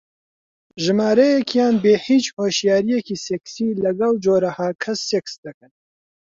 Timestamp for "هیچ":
2.07-2.25